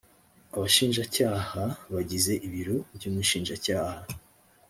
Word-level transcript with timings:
abashinjacyaha 0.55 1.61
bagize 1.93 2.33
ibiro 2.47 2.77
by 2.95 3.03
umushinjacyaha 3.09 3.97